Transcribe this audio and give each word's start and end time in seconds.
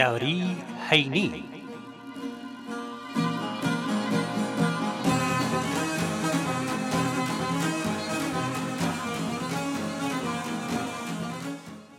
یاری 0.00 0.56
هەینی 0.90 1.44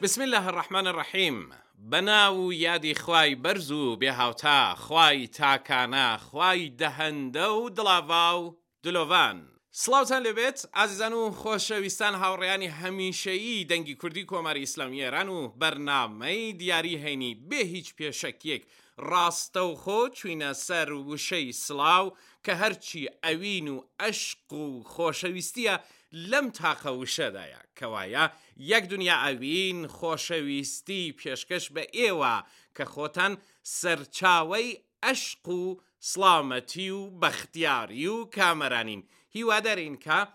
بسم 0.02 0.22
الله 0.22 0.48
الرحمن 0.48 0.88
الرحیم 0.88 1.50
بەناو 1.92 2.38
و 2.48 2.54
یادی 2.54 2.94
خوای 2.96 3.38
بەرز 3.44 3.72
و 3.72 3.96
بێهاوتا 3.96 4.76
خوای 4.76 5.28
تاکانە 5.34 6.18
خوای 6.20 6.72
دەهەندە 6.82 7.40
و 7.60 7.70
دڵاوا 7.78 8.28
و 8.42 8.56
دلۆڤان 8.84 9.51
سلااوان 9.80 10.24
لەبێت 10.28 10.58
ئازیزان 10.76 11.14
و 11.16 11.24
خۆشەویستان 11.42 12.14
هاوڕیانی 12.22 12.74
هەمیشەیی 12.82 13.68
دەنگی 13.72 13.96
کوردی 14.02 14.28
کۆماری 14.32 14.64
ئیسلامی 14.64 15.04
ئێران 15.04 15.30
و 15.36 15.40
بەرنامەی 15.62 16.54
دیاری 16.60 17.02
هەینی 17.06 17.32
بێ 17.50 17.62
هیچ 17.74 17.88
پێشەکیەک 17.98 18.64
ڕاستە 19.10 19.62
و 19.70 19.74
خۆ 19.84 20.00
چوینە 20.18 20.52
سەر 20.66 20.88
وشەی 21.10 21.48
سلااو 21.66 22.14
کە 22.46 22.52
هەرچی 22.62 23.04
ئەوین 23.24 23.68
و 23.76 23.84
ئەشق 24.02 24.48
و 24.64 24.68
خۆشەویستیە 24.94 25.76
لەم 26.32 26.48
تاقە 26.58 26.92
وشەدایە 27.02 27.62
کەوایە 27.78 28.26
یەک 28.72 28.84
دنیا 28.92 29.18
ئەوین 29.26 29.80
خۆشەویستی 29.98 31.16
پێشکەش 31.20 31.66
بە 31.76 31.84
ئێوە 31.98 32.36
کە 32.76 32.86
خۆتان 32.94 33.34
سەرچاوی 33.80 34.68
ئەشق 35.04 35.46
و 35.60 35.64
سلامەتی 36.10 36.90
و 36.98 37.02
بەختیاری 37.22 38.08
و 38.14 38.16
کامەرانین. 38.36 39.04
هیوادارین 39.34 39.98
کە 40.06 40.26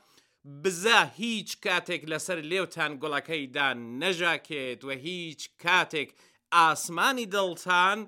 بزە 0.63 1.11
هیچ 1.17 1.57
کاتێک 1.67 2.03
لەسەر 2.11 2.39
لێوتان 2.51 2.93
گوڵەکەیدا 3.03 3.69
نەژاکێت 4.01 4.81
و 4.85 4.91
هیچ 4.91 5.41
کاتێک 5.65 6.09
ئاسمانی 6.53 7.27
دڵتان 7.35 7.99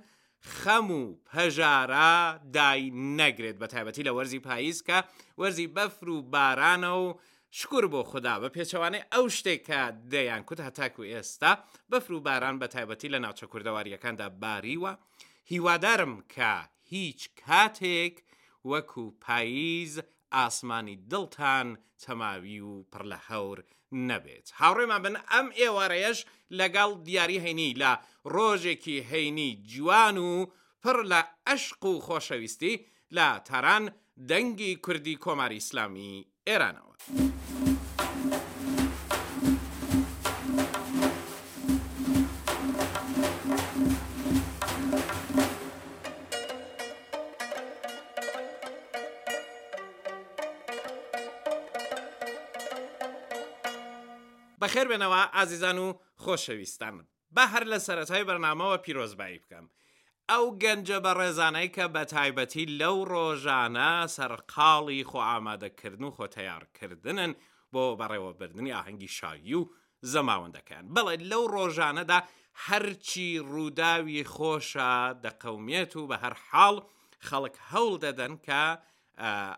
خەم 0.60 0.88
و 0.98 1.02
پەژارە 1.30 2.16
دای 2.56 2.82
نەگرێت 3.20 3.56
بە 3.60 3.66
تایبەتی 3.74 4.06
لە 4.08 4.12
وەرزی 4.16 4.38
پاییز 4.48 4.78
کە 4.86 4.98
وەرزی 5.40 5.68
بەفر 5.76 6.08
و 6.08 6.18
بارانە 6.32 6.92
و 7.04 7.14
شکر 7.50 7.84
بۆ 7.92 8.02
خدا 8.10 8.34
بە 8.42 8.48
پێچەوانێ 8.56 9.00
ئەو 9.12 9.24
شتێکە 9.36 9.82
دەیان 10.12 10.42
کوت 10.48 10.60
هەتاکو 10.66 11.02
ئێستا 11.12 11.52
بەفر 11.90 12.12
و 12.12 12.20
باران 12.20 12.58
بە 12.60 12.66
تایبەتی 12.74 13.08
لە 13.14 13.18
ناوچە 13.24 13.44
کووردەواریەکاندا 13.50 14.28
باریوە 14.42 14.92
هیوادارم 15.52 16.14
کە 16.34 16.54
هیچ 16.94 17.20
کاتێک 17.46 18.14
وەکو 18.70 19.02
پاییز 19.24 19.98
ئاسمانی 20.34 20.96
دڵتان 21.10 21.68
تەماوی 22.04 22.58
و 22.60 22.72
پڕ 22.92 23.04
لە 23.12 23.18
هەور 23.28 23.58
نەبێت 24.08 24.46
هاوڕێمان 24.60 25.00
بن 25.04 25.16
ئەم 25.30 25.46
ئێوارەیەش 25.58 26.18
لەگەڵ 26.60 26.90
دیاری 27.06 27.42
هەینی 27.44 27.70
لە 27.82 27.92
ڕۆژێکی 28.34 28.96
هەینی 29.10 29.50
جوان 29.72 30.16
و 30.28 30.32
پڕ 30.82 30.96
لە 31.12 31.20
ئەشق 31.48 31.82
و 31.90 32.02
خۆشەویستی 32.06 32.74
لە 33.16 33.28
تەران 33.48 33.84
دەنگی 34.30 34.72
کوردی 34.84 35.16
کۆماری 35.24 35.58
ئیسلامی 35.60 36.26
ئێرانەوە. 36.48 36.94
بەخێر 54.68 54.86
بێنەوە 54.92 55.22
ئازیزان 55.36 55.78
و 55.84 55.88
خۆشەویستان 56.22 56.94
بە 57.36 57.44
هەر 57.52 57.64
لە 57.72 57.78
سەرەتای 57.86 58.26
بەرنامەوە 58.28 58.76
پیرۆزبایی 58.84 59.40
بکەم. 59.42 59.66
ئەو 60.30 60.44
گەنجە 60.62 60.98
بە 61.04 61.12
ڕێزانەی 61.18 61.68
کە 61.76 61.84
بە 61.94 62.02
تایبەتی 62.12 62.64
لەو 62.80 62.96
ڕۆژانە 63.12 63.90
سەرقاڵی 64.16 65.04
خۆ 65.10 65.18
ئامادەکردن 65.30 66.04
و 66.04 66.10
خۆتەیارکردنن 66.16 67.32
بۆ 67.72 67.84
بەڕێوەبردننی 68.00 68.72
ئاهەنگی 68.76 69.08
شایی 69.18 69.54
و 69.60 69.68
زەماوەندەکەن 70.12 70.84
بڵێ 70.94 71.14
لەو 71.30 71.44
ڕۆژانەدا 71.56 72.18
هەرچی 72.66 73.28
ڕووداوی 73.52 74.24
خۆشە 74.34 74.92
دەقەومێت 75.24 75.92
و 75.96 76.06
بە 76.10 76.16
هەر 76.24 76.34
حاڵ 76.48 76.76
خەڵک 77.28 77.54
هەوڵ 77.70 77.94
دەدەن 78.04 78.32
کە 78.46 78.62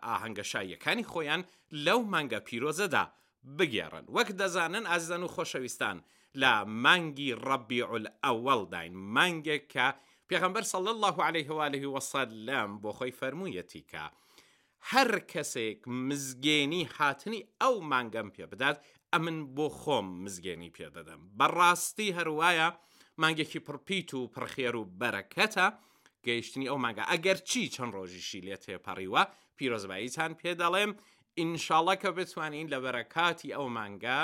ئاهەنگەشاییەکانی 0.09 1.09
خۆیان 1.13 1.43
لەو 1.87 2.01
مانگە 2.13 2.41
پیرۆزەدا 2.49 3.05
بگێڕن 3.59 4.05
وەک 4.17 4.29
دەزانن 4.41 4.85
ئازدەن 4.89 5.23
و 5.25 5.29
خۆشەویستان 5.35 5.97
لە 6.43 6.53
مانگی 6.85 7.31
ڕەبی 7.47 7.81
عول 7.91 8.07
ئەوەڵ 8.25 8.61
داین 8.75 8.95
مانگێک 9.15 9.65
کە 9.75 9.87
پێغمبەر 10.29 10.65
سەڵ 10.73 10.85
الله 10.95 11.17
عليههوالهی 11.29 11.93
وەسەد 11.95 12.31
لەم 12.47 12.71
بۆ 12.83 12.91
خۆی 12.97 13.17
فەرموویەتی 13.19 13.85
کە 13.93 14.05
هەر 14.91 15.11
کەسێک 15.33 15.81
مزگێنی 16.07 16.83
هاتنی 16.97 17.43
ئەو 17.63 17.75
مانگەم 17.93 18.29
پێ 18.35 18.45
بدات 18.53 18.79
ئەمن 19.13 19.39
بۆ 19.57 19.67
خۆم 19.81 20.07
مزگێنی 20.25 20.75
پێدەدەم 20.77 21.21
بەڕاستی 21.39 22.15
هەروایە 22.19 22.69
مانگێکی 23.23 23.61
پڕپیت 23.67 24.11
و 24.15 24.31
پرخێر 24.35 24.75
و 24.81 24.85
بەرەکەتە 25.01 25.67
گەیشتنی 26.27 26.69
ئەو 26.71 26.79
مانگە 26.85 27.05
ئەگەر 27.13 27.39
چی 27.49 27.63
چەند 27.75 27.93
ڕۆژیشی 27.97 28.45
لێ 28.47 28.57
تێپەڕیوە 28.65 29.23
پیرۆزباییتان 29.57 30.33
پێدەڵێم 30.43 30.93
ئینشاڵەکە 31.41 32.11
بتوانین 32.19 32.67
لە 32.73 32.79
بەرەکاتی 32.85 33.55
ئەو 33.57 33.67
مانگا 33.79 34.23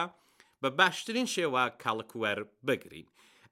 بە 0.63 0.69
باشترین 0.81 1.27
شێوە 1.35 1.63
کاڵکوەر 1.83 2.39
بگرین. 2.67 3.07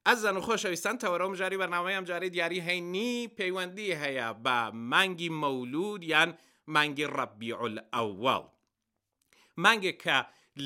ئەزان 0.09 0.37
و 0.39 0.45
خۆشەویستان 0.47 0.97
تەوەرەم 1.03 1.35
جاری 1.41 1.61
بەناوەیەم 1.63 2.05
جاری 2.11 2.31
دیاری 2.35 2.65
هەینی 2.69 3.31
پەیوەندی 3.39 3.97
هەیە 4.03 4.29
بە 4.45 4.57
مانگی 4.93 5.31
مەولود 5.43 6.03
یان 6.13 6.31
مانگی 6.75 7.07
ڕەبیعل 7.17 7.77
ئەوڵ. 7.95 8.43
مانگێک 9.65 9.97
کە 10.07 10.19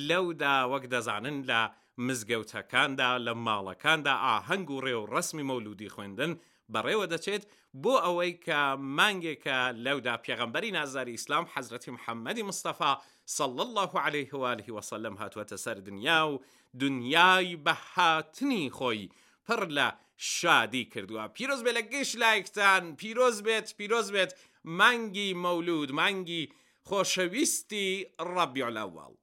لەودا 0.09 0.57
وەک 0.73 0.85
دەزانن 0.95 1.39
لە 1.51 1.61
مزگەوتەکاندا 2.07 3.11
لە 3.27 3.35
ماڵەکاندا 3.47 4.15
ئاهەنگ 4.27 4.69
و 4.71 4.81
ڕێ 4.85 4.95
و 4.99 5.07
ڕسمی 5.13 5.43
مەولودی 5.51 5.91
خوێندن 5.95 6.33
بەڕێوە 6.75 7.07
دەچێت 7.13 7.45
بۆ 7.83 7.93
ئەوەی 8.05 8.31
کە 8.47 8.61
مانگێکە 8.99 9.59
لەودا 9.85 10.15
پێغمبەری 10.27 10.75
نازاری 10.79 11.17
ئیسلام 11.17 11.45
حەزرەتی 11.55 11.95
محەممەدی 11.97 12.47
مستەفا 12.51 12.93
سەڵ 13.37 13.53
الله 13.67 13.93
عليه 14.07 14.27
هوالهی 14.33 14.73
وسلم 14.79 15.15
هاتووەتە 15.21 15.57
سەر 15.65 15.77
دنیا 15.89 16.21
و 16.31 16.35
دنیای 16.83 17.49
بەهاتنی 17.67 18.65
خۆی 18.79 19.03
پڕ 19.47 19.61
لە 19.79 19.89
شادی 20.37 20.85
کردووە 20.93 21.25
پیرۆز 21.37 21.61
بێ 21.65 21.73
لە 21.79 21.83
گەشت 21.93 22.15
لایکتان 22.25 22.85
پیرۆز 23.01 23.37
بێت 23.47 23.69
پیرۆز 23.79 24.09
بێت 24.15 24.33
مانگی 24.81 25.29
مەولود 25.45 25.91
مانگی 25.99 26.43
خۆشەویستی 26.89 27.89
ڕەبیۆلاوەڵ 28.35 29.15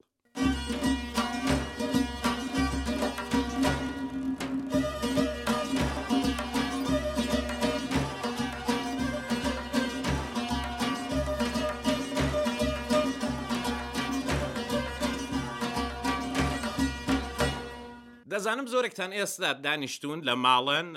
دەزانم 18.38 18.66
زۆرێکتان 18.74 19.10
ئێستا 19.18 19.50
دانیشتون 19.66 20.18
لە 20.28 20.34
ماڵن 20.44 20.88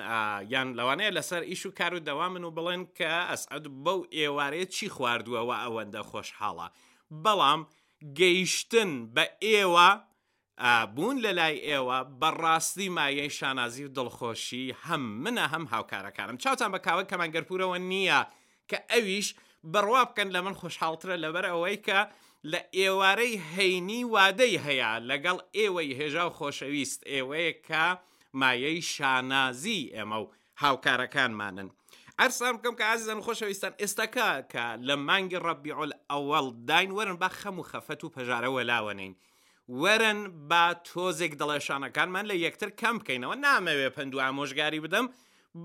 یان 0.54 0.68
لەوانەیە 0.80 1.12
لەسەر 1.18 1.42
ئیش 1.52 1.62
و 1.66 1.72
کار 1.80 1.94
و 1.96 2.00
دەوامن 2.10 2.44
و 2.46 2.52
بڵێن 2.58 2.84
کە 2.98 3.12
ئەسعد 3.30 3.66
بەو 3.84 4.00
ئێوارەیە 4.18 4.68
چی 4.76 4.88
خواردووەوە 4.96 5.56
ئەوەندە 5.64 6.02
خۆشحاڵە 6.12 6.68
بەڵام 7.24 7.62
گەیشتن 8.20 8.91
بە 9.16 9.26
ئێوە 9.46 9.90
بوون 10.96 11.18
لە 11.26 11.32
لای 11.40 11.56
ئێوە 11.70 11.97
بەڕاستی 12.22 12.88
مایەی 12.97 13.30
شانازی 13.38 13.84
و 13.85 13.94
دڵخۆشی 13.97 14.66
هەم 14.85 15.03
منە 15.24 15.46
هەم 15.53 15.66
هاوکارەکانم 15.74 16.38
چاوتان 16.44 16.70
بە 16.76 16.80
کاوە 16.88 17.03
کەمانگەرپورەوە 17.12 17.78
نییە 17.92 18.20
کە 18.70 18.78
ئەویش 18.92 19.28
بڕوا 19.74 20.02
بکەن 20.09 20.30
لە 20.35 20.40
من 20.46 20.56
خوشحاڵترە 20.62 21.16
لەبەر 21.24 21.46
ئەوەی 21.52 21.78
کە 21.88 22.00
لە 22.52 22.59
ئێوارەی 22.78 23.36
هەینی 23.53 24.03
وادەی 24.16 24.56
هەیە 24.66 24.91
لەگەڵ 25.09 25.38
ئێوەی 25.58 25.96
هێژا 26.00 26.24
و 26.28 26.32
خۆشەویست 26.40 27.02
ئێوەیە 27.12 27.53
کە 27.68 27.86
مایەی 28.41 28.82
شانازی 28.94 29.82
ئێمە 29.96 30.18
و 30.24 30.32
هاوکارەکانمانن. 30.62 31.70
ئەرسام 32.20 32.56
بکەم 32.58 32.76
کە 32.80 32.84
ئازیزان 32.90 33.20
خۆشەویستان 33.26 33.74
ئێستاکە 33.82 34.30
کە 34.52 34.66
لە 34.88 34.96
مانگی 35.08 35.44
ڕەبیعل 35.47 35.91
ئەوەڵ 36.12 36.46
داین 36.70 36.91
وەرن 36.97 37.18
با 37.24 37.30
خەم 37.40 37.56
و 37.59 37.64
خەفەت 37.72 38.02
و 38.03 38.14
پەژارەوە 38.16 38.62
لاوەنین. 38.70 39.14
وەرن 39.82 40.20
با 40.50 40.64
تۆزێک 40.88 41.34
دەڵێشانەکانمان 41.42 42.26
لە 42.32 42.35
یەکتر 42.46 42.70
کەم 42.82 42.96
بکەینەوە 43.00 43.35
نامەوێ 43.46 43.90
پند 43.96 44.12
و 44.16 44.20
ئامۆژگاری 44.24 44.84
بدەم 44.85 45.06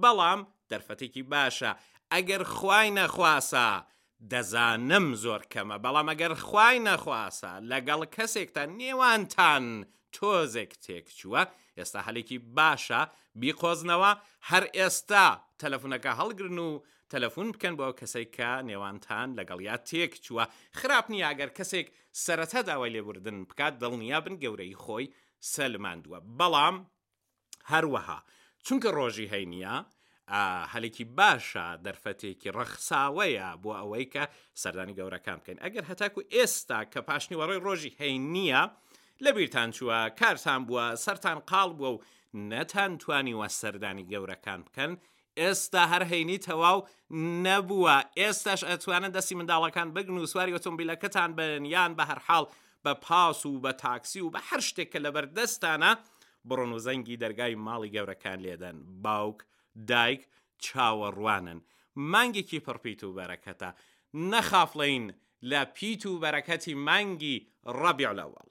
بەڵام 0.02 0.40
دەرفەتێکی 0.70 1.22
باشە 1.32 1.70
ئەگەر 2.14 2.42
خوای 2.54 2.88
نەخواسە 2.98 3.68
دەزانم 4.30 5.06
زۆر 5.24 5.42
کەمە 5.52 5.76
بەڵام 5.84 6.06
ئەگەر 6.10 6.32
خوای 6.46 6.78
نەخواسە 6.88 7.52
لەگەڵ 7.70 8.00
کەسێکتان 8.16 8.68
نێوانتان 8.80 9.64
تۆزێک 10.14 10.72
تێک 10.84 11.06
چووە 11.18 11.42
ئێستا 11.78 12.00
هەلێکی 12.06 12.38
باشە 12.56 13.02
بیخۆزنەوە 13.40 14.10
هەر 14.50 14.64
ئێستا 14.78 15.26
تەلەفونەکە 15.62 16.10
هەڵگرن 16.18 16.58
و 16.66 16.70
تەلەفون 17.12 17.48
بکەن 17.54 17.74
بۆ 17.78 17.86
کەسێک 18.00 18.28
کە 18.38 18.50
نێوانتان 18.68 19.28
لەگەڵ 19.38 19.60
یا 19.68 19.76
تێک 19.88 20.12
چووە 20.24 20.44
خراپ 20.78 21.06
نییاگەر 21.12 21.50
کەسێک 21.58 21.86
سەرەتا 22.24 22.60
داوای 22.68 22.92
لێبوردن 22.94 23.38
بکات 23.50 23.74
دڵنیا 23.82 24.18
بن 24.24 24.34
گەورەی 24.42 24.78
خۆی 24.82 25.12
سەلماندووە 25.54 26.18
بەڵام 26.38 26.76
هەروەها 27.72 28.18
چونکە 28.66 28.88
ڕۆژی 28.98 29.30
هەینە 29.34 29.76
هەلێکی 30.72 31.04
باشە 31.18 31.66
دەرفەتێکی 31.84 32.52
ڕەخساوەیە 32.56 33.48
بۆ 33.62 33.70
ئەوەی 33.80 34.06
کە 34.14 34.24
سەردانی 34.62 34.96
گەورەکان 34.98 35.38
بکەین 35.40 35.62
ئەگەر 35.64 35.84
هەتاکو 35.90 36.20
ئێستا 36.34 36.80
کە 36.92 37.00
پاشنیوەڕۆی 37.08 37.62
ڕۆژی 37.66 37.96
هەین 38.00 38.22
نییە 38.34 38.62
لەبییران 39.24 39.70
چووە 39.76 40.00
کارتان 40.20 40.60
بووە 40.68 40.86
سەران 41.04 41.38
قاڵ 41.50 41.70
بووە 41.78 41.90
و 41.92 42.02
نەتان 42.50 42.92
توانیوە 43.02 43.48
سەردانی 43.60 44.08
گەورەکان 44.12 44.60
بکەن 44.66 44.92
ئێستا 45.40 45.82
هەر 45.92 46.02
هەینی 46.12 46.38
تەواو 46.46 46.78
نەبووە 47.46 47.96
ئێستاش 48.20 48.60
ئەتوانن 48.70 49.12
دەستی 49.16 49.34
منداڵەکان 49.38 49.88
بگن 49.96 50.16
و 50.18 50.26
سواری 50.32 50.54
ئۆتۆمبیلەکەتان 50.56 51.30
بن 51.38 51.64
یان 51.74 51.92
بە 51.98 52.04
هەرحاڵ 52.10 52.44
بە 52.84 52.92
پاس 53.06 53.38
و 53.46 53.60
بە 53.64 53.72
تاکسی 53.84 54.20
و 54.22 54.30
بە 54.34 54.40
هەر 54.48 54.60
شتێک 54.68 54.88
کە 54.92 54.98
لەبەردەستانە 55.06 55.90
بڕۆن 56.48 56.70
و 56.74 56.78
زەنگی 56.86 57.20
دەرگای 57.22 57.54
ماڵی 57.66 57.92
گەورەکان 57.94 58.38
لێدەن 58.44 58.76
باوک 59.04 59.38
دایک 59.90 60.22
چاوەڕوانن 60.64 61.60
مانگێکی 62.12 62.60
پڕپیت 62.66 63.00
و 63.04 63.14
بەرەکەتە 63.18 63.70
نەخافڵین 64.30 65.04
لە 65.50 65.60
پیت 65.76 66.02
و 66.06 66.20
بەرەکەتی 66.24 66.74
مانگی 66.86 67.36
ڕەبیعلەوەڵ 67.80 68.48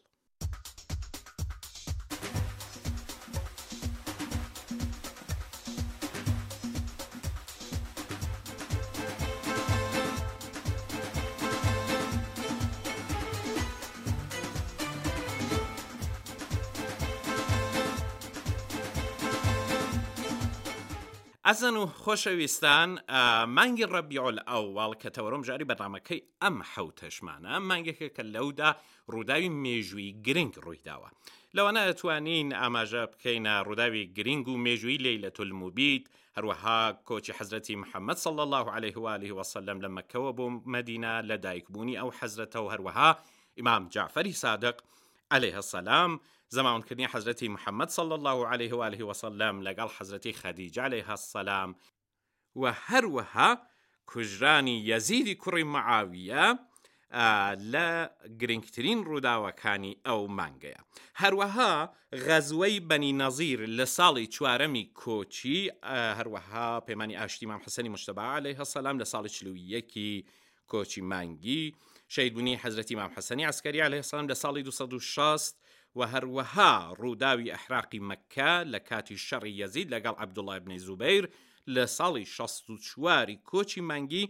ئەزن 21.50 21.76
و 21.78 21.86
خۆشەویستان 22.04 22.90
مانگی 23.58 23.86
ڕەبیۆل 23.94 24.38
ئەوواڵ 24.50 24.92
کە 25.02 25.10
تەوەڕۆم 25.16 25.44
ژاری 25.48 25.68
بەڕامەکەی 25.72 26.22
ئەم 26.44 26.56
حوتەشمانە 26.74 27.54
مانگێکە 27.70 28.08
کە 28.16 28.24
لەودا 28.36 28.70
ڕووداوی 29.14 29.50
مێژووی 29.64 30.16
گرنگ 30.26 30.54
ڕوویداوە. 30.66 31.10
لەوانە 31.56 31.82
ئەتوانین 31.88 32.48
ئاماژە 32.60 33.04
بکەینە 33.12 33.54
ڕووداوی 33.68 34.04
گرنگ 34.18 34.46
و 34.48 34.56
مێژووی 34.66 35.02
لەی 35.06 35.18
لە 35.24 35.30
تولموبیت، 35.38 36.06
هەروەها 36.38 36.80
کۆچی 37.08 37.36
حەزرەتی 37.38 37.76
محەممەد 37.82 38.18
صل 38.26 38.40
الله 38.46 38.66
عليه 38.76 38.98
والی 39.06 39.32
وسلم 39.38 39.78
لە 39.86 39.90
مەکەوە 39.98 40.32
بۆ 40.38 40.46
مدینا 40.76 41.14
لە 41.30 41.34
دایکبوونی 41.46 41.98
ئەو 42.02 42.10
حەزرەتە 42.20 42.56
و 42.62 42.72
هەروەها 42.74 43.10
ئیمام 43.58 43.84
جعفری 43.94 44.34
سادق 44.44 44.76
عليه 45.36 45.56
هەسەسلام 45.60 46.12
زەماونکردنی 46.56 47.08
حەزرەتی 47.14 47.48
محەممەد 47.56 47.90
صل 47.98 48.12
الله 48.18 48.38
عليه 48.54 48.74
وعليه 48.80 49.04
وسلم 49.12 49.56
لەگەڵ 49.68 49.90
حەزرەتی 49.98 50.34
خەدیجاالی 50.42 51.06
هەسەسلام 51.10 51.70
و 52.62 52.64
هەروەها 52.88 53.50
کوژرانی 54.12 54.78
یەزیدی 54.92 55.36
کوڕی 55.44 55.64
مەعاویە 55.74 56.46
لە 57.74 57.90
گرنگترین 58.42 59.00
ڕووداوەکانی 59.10 59.94
ئەو 60.06 60.22
مانگەیە. 60.40 60.82
هەروەها 61.22 61.72
غەزوەی 62.28 62.80
بەنی 62.90 63.12
نەزیر 63.22 63.60
لە 63.78 63.86
ساڵی 63.98 64.26
چوارەمی 64.36 64.86
کۆچی 65.02 65.60
هەروەها 66.18 66.70
پەیمانانی 66.88 67.16
ئاشتیمان 67.22 67.60
حسەنی 67.66 67.90
مشتبا 67.96 68.30
لەی 68.44 68.56
هەسەلام 68.62 68.96
لە 69.02 69.06
ساڵی 69.12 69.30
چلوویەکی 69.36 70.26
کۆچی 70.72 71.02
مانگی 71.12 71.76
شەیدبوونی 72.16 72.56
حەزرەتی 72.64 72.96
مام 73.00 73.12
حەسەنی 73.18 73.46
ئەسکەری 73.50 73.82
لە 73.92 73.96
هێسان 74.02 74.24
لە 74.32 74.36
ساڵی 74.44 74.62
2016 74.64 75.63
و 75.96 76.02
هەروەها 76.14 76.96
ڕووداوی 77.02 77.52
ئەحراقی 77.54 78.02
مەکە 78.10 78.54
لە 78.74 78.80
کاتی 78.90 79.18
شەڕی 79.28 79.54
یەزید 79.62 79.88
لەگەڵ 79.96 80.16
عبدوڵایبنی 80.24 80.80
زوبیر 80.86 81.24
لە 81.76 81.84
ساڵی 81.98 82.26
16 82.26 82.78
چواری 82.88 83.40
کۆچی 83.50 83.82
مانگی 83.90 84.26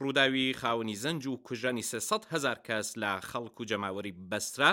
ڕووداوی 0.00 0.54
خاونی 0.60 0.94
زەنج 0.96 1.26
و 1.26 1.36
کوژانی 1.46 1.82
300 1.82 2.24
هزار 2.32 2.58
کەس 2.68 2.88
لە 3.02 3.12
خەڵکو 3.30 3.64
جەماوەری 3.70 4.12
بەسرا 4.30 4.70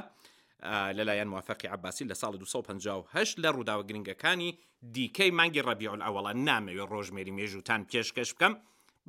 لەلایەن 0.97 1.27
موافقی 1.27 1.67
عباسی 1.67 2.05
لە 2.09 2.13
ساڵ 2.21 2.33
1950 2.41 3.35
لە 3.43 3.49
ڕووداوە 3.55 3.83
گرنگەکانی 3.89 4.51
دیکەی 4.93 5.31
مانگی 5.37 5.61
ڕەبیعل 5.67 6.01
ئەوڵە 6.05 6.33
نامەوێت 6.47 6.89
ڕۆژمێری 6.93 7.33
مێژوتان 7.39 7.81
پێشکەش 7.91 8.29
بکەم 8.35 8.53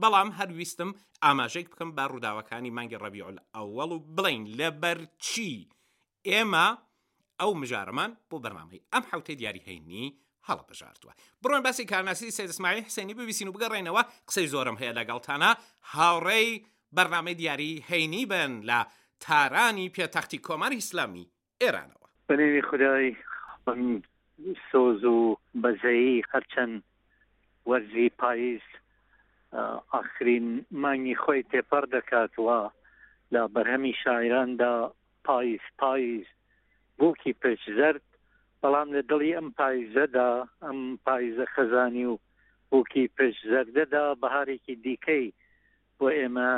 بەڵام 0.02 0.28
هەرویستم 0.38 0.90
ئاماژێک 1.24 1.66
بکەم 1.72 1.90
با 1.96 2.04
ڕووداوەکانی 2.12 2.70
مانگی 2.78 2.98
ڕەبیعل 3.04 3.36
ئەوەڵ 3.56 3.90
و 3.96 4.04
بڵین 4.16 4.42
لەبەرچی 4.58 5.54
ئێمە 6.28 6.66
ئەو 7.42 7.52
مژارەمان 7.60 8.10
بۆ 8.30 8.36
بەرنامەی 8.44 8.80
ئەم 8.92 9.04
حوتەی 9.10 9.36
دیاری 9.40 9.66
هەینی 9.68 10.04
هەڵە 10.48 10.64
بژاردووە 10.70 11.12
بڕۆن 11.42 11.62
باسی 11.66 11.84
کارناسی 11.92 12.34
سێدەسمایی 12.38 12.86
حسێنی 12.86 13.14
ببیسین 13.20 13.48
و 13.48 13.54
بگەڕێنەوە 13.56 14.02
قسەی 14.28 14.50
زۆرم 14.54 14.76
هەیە 14.82 14.96
لەگەڵتانە 14.98 15.50
هاوڕێی 15.94 16.50
بەرنامەی 16.96 17.38
دیاری 17.40 17.72
هەینی 17.90 18.24
بن 18.32 18.50
لە 18.70 18.78
تارانی 19.24 19.92
پێتەختی 19.96 20.38
کۆماری 20.46 20.80
ئیسلامی 20.80 21.30
ئێرانەوە 21.62 22.06
بەێوی 22.28 22.62
خدای 22.68 23.08
سۆز 24.70 25.00
و 25.14 25.18
بەزایی 25.62 26.22
هەرچەند 26.32 26.76
وەرزی 27.70 28.08
پاییز 28.20 28.60
ئاخرین 29.92 30.46
مانگی 30.82 31.16
خۆی 31.22 31.42
تێپەر 31.50 31.84
دەکاتوە 31.94 32.60
لە 33.34 33.42
بەرهەمی 33.54 33.94
شاعراندا 34.02 34.74
پاییز 35.26 35.64
پاییز 35.80 36.26
بۆکی 37.00 37.32
پێشزرد 37.42 38.02
بەڵام 38.62 38.88
لە 38.96 39.02
دڵی 39.10 39.36
ئەم 39.36 39.48
پایزەدا 39.58 40.30
ئەم 40.64 40.78
پایزە 41.06 41.46
خەزانی 41.54 42.04
و 42.12 42.18
بۆکی 42.70 43.10
پێشزەردەدا 43.18 44.04
بەهارێکی 44.22 44.74
دیکەی 44.84 45.26
بۆ 45.98 46.06
ئێمە 46.18 46.50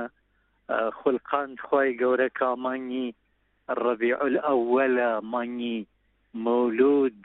خولقاند 0.99 1.57
خی 1.69 1.91
گەورە 2.03 2.29
کامانی 2.41 3.09
ڕبیعل 3.85 4.35
ئەوەلە 4.47 5.11
مانی 5.33 5.79
مولود 6.47 7.19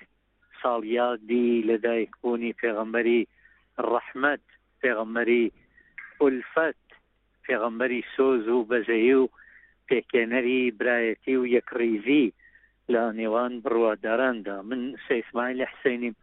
ساڵیادی 0.61 1.49
لەدایکبوونی 1.69 2.57
پێغەمبەری 2.61 3.21
ڕەحمەت 3.89 4.45
پێغەمەری 4.81 5.45
ئولفەت 6.21 6.83
پێغەمبەری 7.45 8.01
سۆز 8.13 8.43
و 8.55 8.67
بەزەی 8.71 9.13
و 9.21 9.23
پێکێنەری 9.89 10.61
برایەتی 10.79 11.35
و 11.37 11.41
یەکڕیزی 11.55 12.27
لە 12.95 13.03
نێوان 13.19 13.53
بڕواداراندا 13.63 14.57
من 14.69 14.81
سەیسمای 15.07 15.57
لە 15.59 15.65
حسینیم 15.71 16.15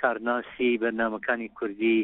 کارناسی 0.00 0.78
بەنامەکانی 0.82 1.48
کوردی 1.58 1.98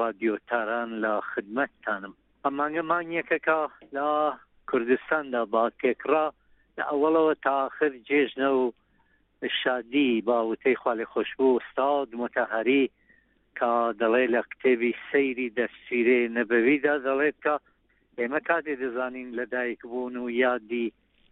رادیۆ 0.00 0.34
تاران 0.50 0.90
لە 1.04 1.12
خدمەتتانم 1.30 2.12
ئەمانگەمانیەکە 2.44 3.38
کا 3.46 3.60
لە 3.96 4.08
کوردستاندا 4.70 5.42
با 5.54 5.64
تێکرا 5.82 6.26
لە 6.78 6.82
ئەوەڵەوە 6.90 7.34
تاخر 7.48 7.92
جێژنە 8.08 8.50
و 8.60 8.62
شادی 9.62 10.10
باوتەی 10.28 10.76
خالی 10.82 11.08
خۆشببوو 11.12 11.60
استاد 11.62 12.08
متەهری 12.22 12.84
کا 13.58 13.72
دەڵێ 14.02 14.24
لە 14.34 14.40
کتێبی 14.50 14.92
سەیری 15.10 15.48
دەستیرێ 15.58 16.20
نەبەویدا 16.38 16.94
دەڵێت 17.06 17.36
کە 17.44 17.54
ئێمە 18.18 18.40
کاتێ 18.48 18.74
دەزانین 18.82 19.28
لە 19.38 19.44
دایک 19.54 19.80
بوون 19.90 20.14
و 20.16 20.30
یادی 20.44 20.88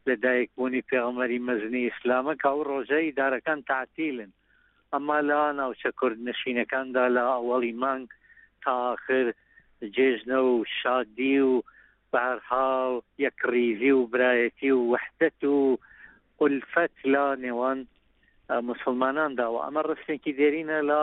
لەدایکبوونی 0.09 0.87
پێغمەری 0.91 1.45
مەزنی 1.49 1.87
ئیسلامە 1.89 2.35
کا 2.43 2.51
و 2.57 2.67
ڕۆژەی 2.71 3.15
دارەکان 3.21 3.61
تعتیلن 3.71 4.33
ئەما 4.93 5.19
لە 5.29 5.39
ناوچە 5.61 5.91
کورد 6.01 6.19
نشینەکاندا 6.29 7.05
لە 7.17 7.23
ئەوەڵی 7.33 7.75
مانگ 7.83 8.09
تاخر 8.65 9.27
جێژنە 9.97 10.39
و 10.51 10.65
شادی 10.83 11.39
و 11.49 11.53
بەرها 12.13 12.69
یەکریزی 13.27 13.91
و 13.99 14.09
برایەتی 14.13 14.71
و 14.79 14.81
وحدت 14.93 15.41
و 15.45 15.79
قلفەت 16.41 16.95
لە 17.15 17.25
نێوان 17.45 17.79
مسلمانانداوە 18.71 19.59
ئەمە 19.65 19.83
ڕستێکی 19.89 20.33
دێرینە 20.39 20.79
لە 20.91 21.01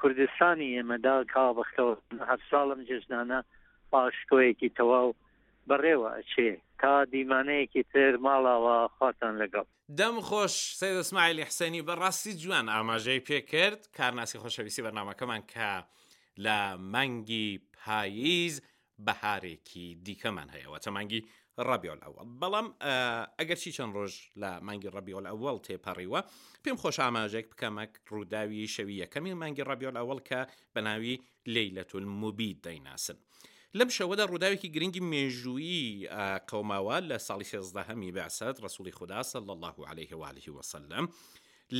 کوردستانی 0.00 0.74
ئێمەدا 0.78 1.16
کا 1.32 1.44
بەختەوە 1.58 1.94
هەر 2.28 2.40
ساڵم 2.50 2.80
جژنانە 2.88 3.40
پاشکۆیەکی 3.90 4.74
تەواو 4.78 5.10
بەڕێوە 5.68 6.08
ئەچێ 6.16 6.50
تا 6.80 6.92
دیمانەیەکی 7.12 7.82
تر 7.92 8.12
ماڵاوە 8.26 8.76
خواتان 8.96 9.34
لەگەڵ 9.42 9.66
دەم 9.98 10.16
خۆش 10.28 10.54
سید 10.80 10.96
ئەسمایلی 11.02 11.42
حسێنی 11.50 11.82
بەڕاستی 11.88 12.32
جوان 12.42 12.66
ئاماژەی 12.74 13.24
پێکرد 13.28 13.80
کارناسی 13.98 14.38
خۆشەویستی 14.42 14.84
بەرنامەکەمان 14.86 15.42
کە 15.52 15.70
لە 16.44 16.58
مەنگی 16.94 17.48
پاییز 17.78 18.54
بەهارێکی 19.06 19.86
دیکەمان 20.06 20.48
هەیەەوە 20.54 20.78
تەمانگی 20.84 21.20
ڕبیۆل 21.70 22.00
ئەوڵ 22.04 22.28
بەڵام 22.40 22.68
ئەگەر 23.38 23.58
چی 23.62 23.70
چەند 23.76 23.92
ڕۆژ 23.98 24.12
لە 24.42 24.50
مانگی 24.66 24.90
ڕبیۆل 24.96 25.24
ئەوڵ 25.30 25.58
تێپەڕیوە 25.66 26.20
پێم 26.62 26.76
خۆش 26.82 26.96
ئاماژێک 27.04 27.46
بکەمەک 27.52 27.92
ڕووداوی 28.12 28.68
شەوی 28.74 29.00
یەکەمی 29.02 29.34
مانگی 29.42 29.64
ڕبیۆل 29.70 29.96
ئەوڵ 30.00 30.20
کە 30.28 30.40
بەناوی 30.74 31.14
لەیلەتول 31.54 32.04
موبی 32.20 32.50
دەیناسن. 32.64 33.18
لەم 33.78 33.88
شەوەدا 33.96 34.26
ڕووداوێکی 34.30 34.68
گرنگی 34.74 35.02
مێژووی 35.12 36.08
قەوماوە 36.48 36.96
لە 37.10 37.16
ساڵی 37.26 37.46
سێزدە 37.52 37.82
هەمی 37.88 38.12
باسەت 38.16 38.56
ڕسوولی 38.64 38.92
خودداسە 38.98 39.38
لە 39.46 39.52
الله 39.56 39.76
عليه 39.90 40.12
وعالی 40.16 40.50
وسلم. 40.58 41.04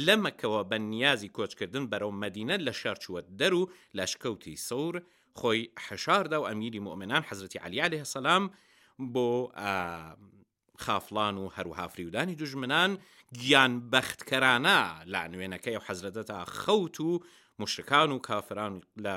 لەمەکەوە 0.07 0.61
بە 0.71 0.77
نیازی 0.93 1.31
کۆچکردن 1.37 1.85
بەرەو 1.93 2.13
مەدینە 2.25 2.57
لە 2.67 2.73
شارچوە 2.81 3.21
دەر 3.41 3.53
و 3.55 3.71
لاشکەوتی 3.95 4.57
سەور 4.69 4.95
خۆی 5.39 5.63
حەشاردا 5.87 6.39
و 6.43 6.47
ئەمیری 6.49 6.79
مؤمنان 6.87 7.23
حەزرەتی 7.29 7.59
علیالی 7.67 7.99
هەسەسلام 8.03 8.45
بۆ 9.15 9.29
خافلان 10.85 11.37
و 11.43 11.45
هەروها 11.57 11.87
فریودانی 11.93 12.35
دژمنان 12.41 12.93
گیان 13.41 13.73
بەختکەرانە 13.93 14.79
لا 15.13 15.23
نوێنەکەی 15.33 15.77
و 15.79 15.85
حەزرەتە 15.87 16.23
تا 16.31 16.39
خەوت 16.61 16.97
و 17.01 17.11
مشکان 17.59 18.11
و 18.13 18.19
کافران 18.19 18.75
لە 19.05 19.17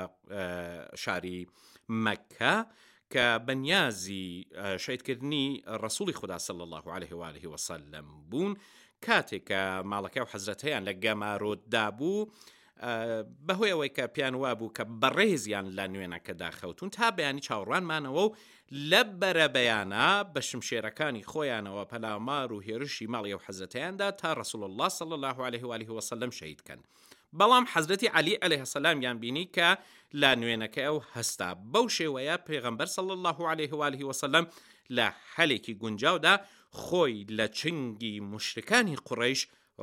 شاری 1.02 1.46
مەکە 1.88 2.64
کە 3.14 3.38
بەنیازی 3.46 4.46
شیدکردنی 4.80 5.62
ڕسوولی 5.80 6.12
خوددا 6.14 6.38
سل 6.38 6.60
الله 6.60 6.90
عليه 6.92 7.14
وعليه 7.16 7.48
وسلم 7.48 8.06
بوون 8.30 8.56
کاتێککە 9.06 9.84
ماڵەکە 9.84 10.20
و 10.20 10.26
حەزرەتیان 10.32 10.86
لە 10.88 10.92
گەمارۆتدا 11.04 11.90
بوو 11.98 12.26
بەهۆی 13.46 13.70
ئەوەی 13.72 13.90
کە 13.96 14.04
پیان 14.14 14.34
وا 14.34 14.54
بوو 14.54 14.72
کە 14.78 14.84
بەڕێزیان 15.02 15.66
لە 15.78 15.84
نوێنەکەدا 15.92 16.50
خەوتون 16.58 16.90
تا 16.90 17.10
بەیانی 17.10 17.40
چاوەڕوانمانەوە 17.46 18.20
و 18.24 18.34
لە 18.90 19.00
بەرەبەیانە 19.20 20.08
بە 20.34 20.40
شمشێرەکانی 20.48 21.22
خۆیانەوە 21.30 21.84
پەلامار 21.92 22.48
و 22.52 22.62
هێرشی 22.66 23.06
ماڵی 23.12 23.34
و 23.34 23.40
حەزەتیاندا 23.46 24.08
تا 24.20 24.34
ڕسول 24.34 24.62
الله 24.68 24.88
صل 24.88 25.12
الله 25.12 25.44
عليه 25.44 25.64
وعليه 25.66 25.88
وسلم 25.90 26.30
شیدکەن. 26.30 26.80
بەڵام 27.38 27.64
حەزرەتی 27.74 28.06
علی 28.14 28.38
ئەلێ 28.42 28.56
هەسەلام 28.62 29.02
یان 29.04 29.18
بینی 29.18 29.50
کە 29.56 29.78
لا 30.20 30.30
نوێنەکە 30.40 30.80
ئەو 30.88 30.96
هەستا 31.14 31.50
بەو 31.72 31.86
شێوەیە 31.96 32.36
پێغەمبەر 32.48 32.88
سەڵ 32.96 33.06
الله 33.16 33.38
عليه 33.52 33.70
هوالهی 33.74 34.08
وسلم 34.10 34.44
لە 34.96 35.06
حەلێکی 35.34 35.74
گونجاودا 35.80 36.34
خۆی 36.84 37.14
لە 37.38 37.46
چنگی 37.58 38.14
مشتەکانی 38.32 38.96
قوڕیش 39.06 39.40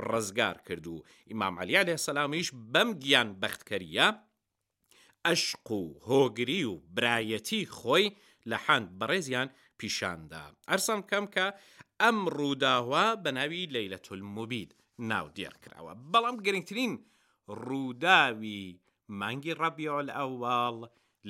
ڕزگار 0.10 0.58
کرد 0.68 0.86
و 0.94 0.98
ئیمام 1.30 1.56
علییا 1.62 1.82
لێ 1.88 1.96
سەسلامیش 2.04 2.48
بەم 2.74 2.90
گیان 3.04 3.30
بەختکەریە 3.42 4.08
ئەشق 5.26 5.68
و 5.80 5.84
هۆگری 6.08 6.64
و 6.72 6.76
برایەتی 6.96 7.62
خۆی 7.78 8.06
لە 8.50 8.58
حاند 8.66 8.88
بەڕێزیان 9.00 9.48
پیشاندا 9.80 10.44
ئەرسم 10.70 11.02
کەم 11.12 11.26
کە 11.36 11.46
ئەم 12.02 12.18
ڕووداوە 12.38 13.06
بە 13.24 13.30
ناوی 13.38 13.66
لەیلە 13.76 13.98
تولمبید 14.06 14.72
ناو 15.12 15.26
دیار 15.36 15.56
کراوە 15.64 15.94
بەڵام 16.12 16.36
گرنگترین 16.46 16.92
ڕووداوی 17.66 18.64
مانگی 19.10 19.54
ڕەبیۆل 19.62 20.08
ئەوواڵ 20.16 20.76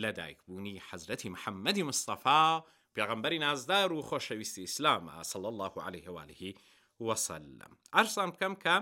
لە 0.01 0.09
دایکبوونی 0.17 0.81
حەزرەتی 0.89 1.29
محەممەدی 1.35 1.83
مستەفا 1.89 2.45
پێغمبەری 2.95 3.39
نازدار 3.45 3.89
و 3.93 4.01
خۆشەویستی 4.07 4.63
ئیسلام 4.65 5.03
سڵ 5.31 5.43
الله 5.51 5.73
عليههوالهی 5.87 6.55
وەسلم 7.07 7.71
ئارسان 7.95 8.29
بکەم 8.35 8.53
کە 8.63 8.75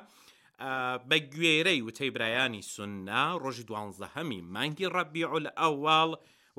بە 1.09 1.17
گوێرەی 1.33 1.81
وتەی 1.87 2.09
برایانی 2.15 2.61
سننا 2.73 3.23
ڕۆژی 3.43 3.67
دوانزەهەمی 3.69 4.39
مانگی 4.55 4.87
ڕەبیعل 4.97 5.45
ئەوواڵ 5.59 6.09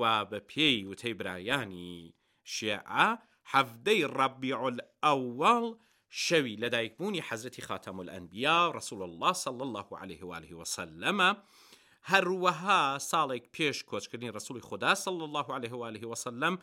و 0.01 0.03
بە 0.31 0.39
پێی 0.51 0.85
وتەی 0.91 1.15
برایانی 1.19 2.15
شێعە 2.55 3.09
هەفتەی 3.53 4.01
ڕەبیعل 4.19 4.77
ئەوواڵ 5.05 5.65
شەوی 6.27 6.59
لەدایکبوونی 6.63 7.25
حەزرەتی 7.29 7.67
خاتەمل 7.69 8.09
ئەنبیا 8.15 8.59
ڕسول 8.77 9.01
الله 9.09 9.33
صل 9.45 9.59
الله 9.69 9.89
عليه 10.03 10.23
وعليه 10.31 10.55
وسلمە 10.63 11.31
هەروەها 12.11 12.79
ساڵێک 13.11 13.45
پێش 13.55 13.79
کۆچکردنی 13.91 14.35
ڕسوولی 14.37 14.67
خوددا 14.69 14.93
سڵ 15.05 15.19
الله 15.29 15.47
عليههوالهی 15.57 16.05
وسلم 16.13 16.55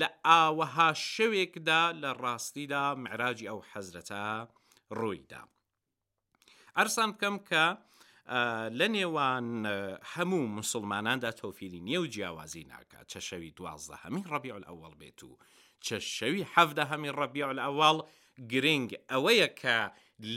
لە 0.00 0.08
ئاوەها 0.26 0.88
شەوێکدا 1.12 1.82
لە 2.02 2.10
ڕاستیدا 2.22 2.84
معراجی 3.02 3.48
ئەو 3.50 3.60
حەزرەتە 3.72 4.24
ڕوویدا. 4.98 5.42
ئەرسان 6.78 7.10
بکەم 7.14 7.36
کە 7.48 7.64
لە 8.78 8.86
نێوان 8.96 9.46
هەموو 10.14 10.44
مسلماناندا 10.58 11.30
تۆفیری 11.42 11.80
نیە 11.88 11.98
و 12.00 12.06
جیاوازی 12.14 12.64
ناکە 12.72 12.98
چە 13.10 13.18
شەوی 13.28 13.50
دوازدە 13.58 13.96
هەمین 14.04 14.24
ڕبیع 14.32 14.54
ئەوەڵ 14.68 14.94
بێت 15.02 15.20
و 15.28 15.32
چە 15.84 15.96
شەوی 16.16 16.44
حەفدە 16.54 16.84
هەمین 16.92 17.12
ڕبیع 17.20 17.46
ئەوواڵ 17.66 17.96
گرنگ 18.52 18.90
ئەوەیە 19.12 19.48
کە 19.60 19.78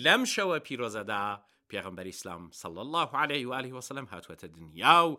لەم 0.04 0.22
شەوە 0.34 0.58
پیرۆزەدا 0.68 1.26
پێغمبەر 1.72 2.06
ئیسلام 2.12 2.44
سەڵ 2.62 2.76
الله 2.86 3.10
عليه 3.22 3.48
و 3.48 3.54
عالی 3.54 3.72
وسلم 3.78 4.08
هاتووەتە 4.12 4.46
دنیا 4.60 4.98
و 5.10 5.14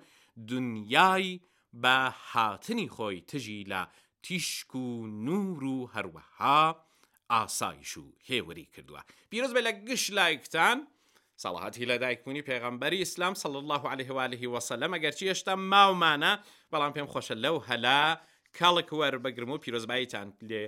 دنیای 0.50 1.40
بە 1.82 1.96
هاتنی 2.32 2.88
خۆی 2.94 3.20
تژی 3.32 3.64
لە 3.72 3.80
تیشک 4.22 4.74
و 4.74 5.06
نور 5.06 5.64
و 5.64 5.90
هەروەها 5.94 6.74
ئاسایش 7.30 7.96
و 7.98 8.06
هێوەری 8.28 8.66
کردووە 8.74 9.02
پیرۆز 9.30 9.52
بە 9.54 9.58
لە 9.66 9.72
گشت 9.88 10.10
لایکتان 10.10 10.88
سەڵاتی 11.42 11.86
لە 11.90 11.96
دایکبوونی 12.00 12.42
پێغمبەری 12.42 13.00
ئیسلام 13.02 13.34
سەڵ 13.34 13.54
الله 13.60 13.88
عليهوالیه 13.90 14.48
وسلم 14.50 14.92
ئەگەرچی 14.96 15.26
هێشتا 15.32 15.54
ماومانە 15.72 16.32
بەڵام 16.72 16.92
پێم 16.96 17.06
خۆشە 17.12 17.34
لەو 17.44 17.56
هەلا 17.68 18.16
کاڵک 18.58 18.88
وەربگرم 19.00 19.50
و 19.50 19.58
پیرۆزباییتان 19.58 20.32
لێ 20.50 20.62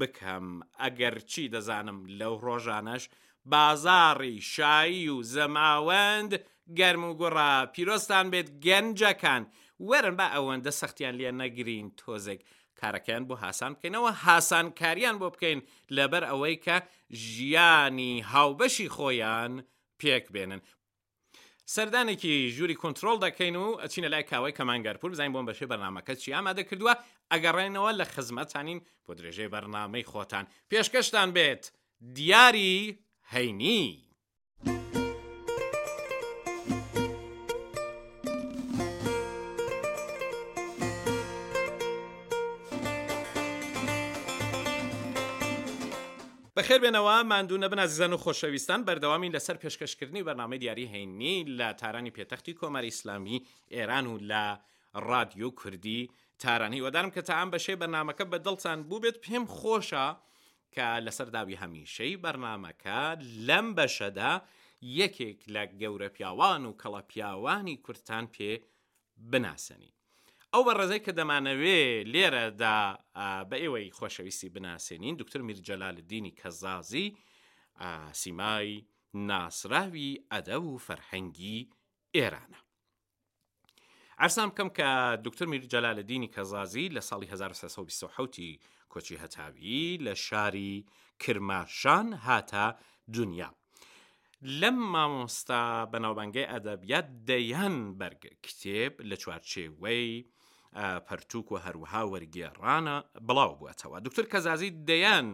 بکەم 0.00 0.46
ئەگەر 0.82 1.16
چی 1.30 1.42
دەزانم 1.54 1.98
لەو 2.20 2.34
ڕۆژانەش 2.46 3.04
بازاڕی 3.44 4.40
شایی 4.40 5.08
و 5.08 5.22
زەماوەند 5.22 6.34
گەرم 6.78 7.04
و 7.04 7.12
گوڕا 7.20 7.66
پیرۆستان 7.72 8.26
بێت 8.32 8.48
گەنجەکان 8.64 9.42
وەرن 9.90 10.14
بە 10.18 10.26
ئەوەندە 10.34 10.70
سەختیان 10.80 11.14
لێ 11.20 11.30
نەگرین 11.42 11.86
تۆزێک 12.00 12.40
کارەکەیان 12.80 13.24
بۆ 13.28 13.34
هاسان 13.44 13.72
بکەینەوە 13.74 14.10
هاسانکاریان 14.24 15.16
بۆ 15.20 15.28
بکەین 15.34 15.60
لەبەر 15.96 16.24
ئەوەی 16.30 16.56
کە 16.64 16.76
ژیانی 17.24 18.14
هاوبەشی 18.32 18.92
خۆیان 18.96 19.52
پێک 20.00 20.24
بێنن 20.34 20.60
سەردانێکی 21.74 22.34
ژووری 22.56 22.74
کنترل 22.84 23.16
دەکەین 23.24 23.56
و 23.62 23.66
ئەچینە 23.82 24.08
لای 24.12 24.22
کاوای 24.30 24.56
کەمانگەرپور 24.58 25.10
بزانین 25.12 25.32
بۆم 25.34 25.46
بەشێ 25.50 25.66
بەنامەکە 25.72 26.12
چی 26.20 26.30
ئامادە 26.36 26.64
کردووە 26.68 26.94
ئەگەڕێنەوە 27.32 27.90
لە 27.98 28.04
خزمەتانین 28.14 28.80
بۆ 29.06 29.12
درێژەی 29.18 29.48
بەرنامەی 29.54 30.04
خۆتان 30.10 30.46
پێشکەشتان 30.70 31.30
بێت 31.36 31.64
دیاری 32.16 32.98
هەینی. 33.34 33.84
بەخێربێنەوە 34.66 34.78
مادوونە 47.30 47.68
بنازیزان 47.72 48.12
و 48.12 48.18
خۆشەویستان 48.24 48.80
بەردەوامی 48.86 49.32
لەسەر 49.34 49.56
پێشکەشکردنی 49.62 50.26
بەنامەی 50.28 50.58
دیاری 50.62 50.90
هەینی 50.92 51.36
لە 51.58 51.68
تارانی 51.80 52.14
پێتەختی 52.16 52.56
کۆماری 52.62 52.88
ئیسلامی 52.90 53.36
ئێران 53.74 54.06
و 54.06 54.14
لە 54.30 54.46
رادیو 54.94 55.48
کوردی 55.60 56.00
تارانی 56.38 56.80
وەدارم 56.84 57.10
کە 57.14 57.20
تا 57.26 57.34
ئەم 57.40 57.48
بەشێ 57.52 57.74
بەنامەکە 57.82 58.24
بە 58.32 58.38
دڵتان 58.46 58.78
بوو 58.88 58.98
بێت 59.04 59.16
پێم 59.24 59.44
خۆشە 59.58 60.06
کە 60.74 60.88
لەسەر 61.06 61.28
داوی 61.36 61.56
هەمیشەی 61.62 62.16
بەرنمەکە 62.24 63.00
لەم 63.48 63.66
بەشەدا 63.76 64.32
یەکێک 65.00 65.38
لە 65.54 65.62
گەورە 65.80 66.08
پیاوان 66.16 66.62
و 66.66 66.76
کەڵە 66.80 67.02
پیاوانی 67.10 67.76
کورتان 67.84 68.24
پێ 68.34 68.52
بناسەنی. 69.30 69.92
ئەو 70.54 70.62
بە 70.66 70.72
ڕێزەی 70.78 71.04
کە 71.04 71.12
دەمانەوێ 71.18 71.78
لێرەدا 72.12 72.78
بە 73.50 73.56
ئێوەی 73.62 73.94
خۆشەویستی 73.98 74.48
بناسێنین 74.56 75.14
دکتتر 75.20 75.40
میرجەلال 75.48 75.96
دینی 76.12 76.32
کەزازی 76.40 77.08
سیمای 78.20 78.84
ناسراوی 79.14 80.10
ئەدە 80.32 80.56
و 80.66 80.70
فەرهەنگی 80.86 81.58
ئێرانە. 82.16 82.60
ئەرسام 84.20 84.48
بکەم 84.52 84.68
کە 84.78 84.88
دکتتر 85.26 85.46
میرجەلال 85.52 85.98
دینی 86.10 86.28
کەزازی 86.36 86.84
لە 86.96 87.00
ساڵی 87.08 87.26
1920 87.26 88.60
کۆچی 88.94 89.16
هەتاوی 89.24 89.82
لە 90.06 90.14
شاری 90.26 90.72
کرماشان 91.24 92.06
هاتە 92.26 92.64
دنیا. 93.16 93.50
لەم 94.62 94.78
مامۆستا 94.92 95.62
بەناوبانگەی 95.92 96.50
ئەدەبیات 96.52 97.08
دەیان 97.28 97.76
بەرگ 98.00 98.22
کتێب 98.46 98.94
لە 99.10 99.16
چوارچێوەی 99.24 100.10
پەرتوک 101.06 101.46
و 101.50 101.58
هەروها 101.64 102.02
وەرگێڕانە 102.12 102.96
بڵاو 103.28 103.52
بووەتەوە 103.58 103.98
دکتور 104.06 104.26
کەزازی 104.32 104.70
دەیان 104.88 105.28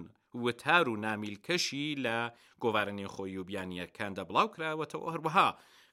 وتار 0.44 0.84
و 0.88 0.96
نامیلکەشی 1.04 1.84
لە 2.04 2.18
گۆوارنی 2.62 3.10
خۆی 3.14 3.38
و 3.38 3.44
بیانیەکاندا 3.50 4.22
بڵاو 4.28 4.48
کراوەتەوە 4.54 5.08
هەروەها 5.14 5.48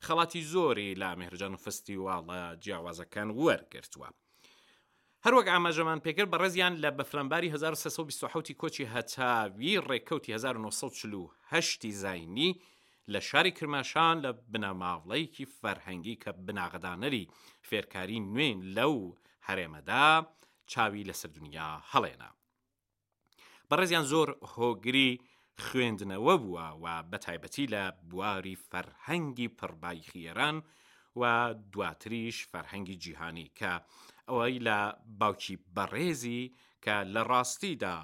خەڵاتی 0.05 0.41
زۆری 0.53 0.95
لامێهرجان 1.01 1.53
و 1.55 1.61
فستیواڵە 1.65 2.41
جیاوازەکان 2.63 3.29
وەرگرتووە. 3.43 4.09
هەروەک 5.27 5.47
ئاماژەمان 5.53 5.99
پێکرد 6.05 6.29
بە 6.31 6.37
ڕێزیان 6.41 6.73
لە 6.83 6.89
بەفلمباری 6.97 7.49
1920 7.53 8.51
کۆچی 8.61 8.89
هەتاوی 8.95 9.79
ڕێککەوتی 9.87 10.29
1940 10.29 11.91
زینی 12.03 12.51
لە 13.13 13.17
شاری 13.29 13.51
کرماشان 13.57 14.15
لە 14.25 14.31
بنەماوڵەیەکی 14.51 15.45
فەرهەنگی 15.61 16.15
کە 16.23 16.31
بناغدانەری 16.45 17.29
فێرکاری 17.69 18.19
نوێن 18.33 18.57
لەو 18.77 18.95
هەرێمەدا 19.47 20.07
چاوی 20.71 21.07
لەسەر 21.09 21.31
دنیا 21.37 21.69
هەڵێنا. 21.91 22.29
بەڕێزیان 23.69 24.05
زۆر 24.11 24.29
هۆگری 24.53 25.11
خوێندنەوە 25.65 26.35
بووە 26.43 26.67
و 26.83 26.85
بە 27.09 27.17
تایبەتی 27.25 27.69
لە 27.73 27.83
بواری 28.09 28.55
فەرهەنگی 28.69 29.49
پڕبای 29.59 30.01
خیێران 30.11 30.57
و 31.19 31.21
دواتریش 31.73 32.37
فەرهەنگی 32.51 32.97
جیهانی 33.03 33.51
کە 33.59 33.73
ئەوەی 34.29 34.57
لە 34.67 34.79
باوکی 35.19 35.55
بەڕێزی 35.75 36.41
کە 36.83 36.95
لە 37.13 37.21
ڕاستیدا 37.31 37.97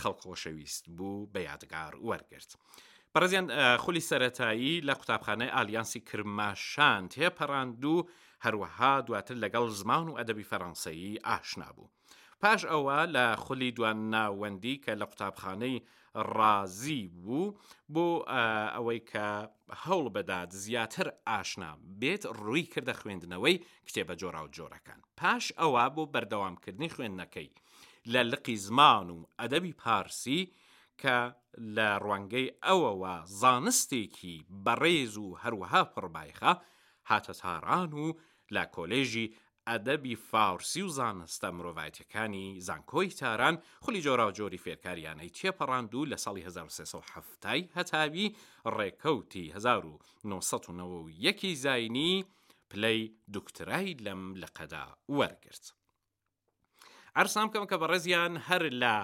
خەڵخۆشەویست 0.00 0.84
بوو 0.96 1.28
بە 1.32 1.40
یادگار 1.48 1.92
وەرگرت. 2.08 2.50
بەڕزیان 3.14 3.46
خولی 3.82 4.06
سەتایی 4.10 4.74
لە 4.88 4.92
قوتابخانەی 5.00 5.54
ئالیانسی 5.56 6.00
کرماشان 6.08 7.02
تێپەڕاند 7.12 7.82
و 7.92 7.96
هەروەها 8.44 8.92
دواتر 9.06 9.36
لەگەڵ 9.44 9.66
زمان 9.80 10.06
و 10.08 10.16
ئەدەبی 10.18 10.48
فەڕەنسایی 10.50 11.20
ئاشنا 11.26 11.68
بوو. 11.76 11.88
پاش 12.42 12.64
ئەوە 12.64 12.98
لە 13.14 13.36
خولی 13.36 13.70
دوان 13.76 13.98
ناوەندی 14.14 14.80
کە 14.84 14.92
لە 15.00 15.04
قوتابخانەی 15.10 15.82
ڕازی 16.36 17.02
بوو 17.22 17.52
بۆ 17.94 18.08
ئەوەی 18.74 18.98
کە 19.10 19.26
هەوڵ 19.84 20.04
بدات 20.16 20.50
زیاتر 20.64 21.06
ئاشنا 21.28 21.70
بێت 22.00 22.22
ڕووی 22.40 22.64
کردە 22.72 22.92
خوێندنەوەی 23.00 23.56
کتێبە 23.86 24.14
جۆرا 24.20 24.42
و 24.44 24.48
جۆرەکان 24.56 25.00
پاش 25.18 25.44
ئەوە 25.60 25.84
بۆ 25.94 26.02
بەردەوامکردنی 26.14 26.92
خوێندنەکەی 26.94 27.50
لە 28.12 28.22
لقی 28.32 28.56
زمان 28.66 29.06
و 29.10 29.18
ئەدەبی 29.40 29.74
پارسی 29.82 30.40
کە 31.02 31.16
لە 31.76 31.88
ڕوانگەی 32.04 32.48
ئەوەوە 32.66 33.14
زانستێکی 33.40 34.36
بەڕێز 34.64 35.14
و 35.24 35.28
هەروەها 35.42 35.82
پڕبایخە 35.94 36.52
هاتە 37.10 37.32
تاران 37.42 37.92
و 38.02 38.06
لە 38.54 38.64
کۆلێژی 38.76 39.26
ئەدەبی 39.68 40.14
فاورسی 40.16 40.82
و 40.82 40.88
زانستە 40.88 41.44
مرۆڤایەتەکانی 41.52 42.60
زانکۆی 42.60 43.08
تاران 43.14 43.58
خولی 43.80 44.00
جۆرا 44.02 44.32
جۆری 44.38 44.62
فێرکاریانەی 44.64 45.32
تێپەڕاند 45.36 45.90
و 45.94 46.06
لە 46.10 46.16
ساڵی 46.24 46.42
1970 46.42 47.68
هەتاوی 47.76 48.26
ڕێکەوتی 48.76 49.46
1991 49.52 51.54
زینی 51.64 52.24
پلەی 52.70 53.12
دوکترای 53.32 53.94
لەم 54.04 54.22
لەقەدا 54.42 54.84
وەرگرت. 55.18 55.64
ئەرسام 57.16 57.48
کەم 57.54 57.64
کە 57.70 57.76
بەڕێزیان 57.82 58.32
هەر 58.48 58.62
لە 58.82 58.94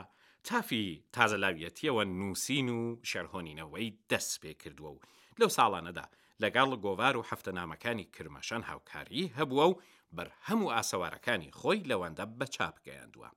تافی 0.45 0.87
تازەلاویەتیەوە 1.13 2.03
نووسین 2.19 2.69
و 2.69 2.81
شەرهۆنینەوەی 3.09 3.89
دەست 4.11 4.35
پێ 4.43 4.53
کردووە 4.63 4.91
و 4.97 5.03
لەو 5.41 5.49
ساڵانەدا 5.59 6.05
لەگەڵ 6.43 6.71
گۆوار 6.85 7.15
و 7.17 7.27
هەفتە 7.31 7.53
نامەکانی 7.59 8.07
کرمەشان 8.15 8.63
هاوکاری 8.69 9.25
هەبووە 9.39 9.67
و 9.71 9.73
بەر 10.17 10.29
هەموو 10.49 10.71
ئاسەوارەکانی 10.77 11.51
خۆی 11.61 11.87
لەوەندە 11.91 12.25
بە 12.39 12.47
چاپگەیاندووە. 12.55 13.31